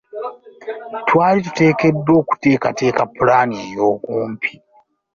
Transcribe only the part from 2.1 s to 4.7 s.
okuteekateeka pulaani ey’okumpi.